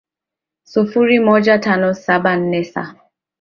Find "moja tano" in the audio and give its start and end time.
1.19-1.93